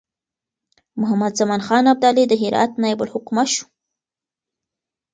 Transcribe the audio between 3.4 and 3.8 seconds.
شو.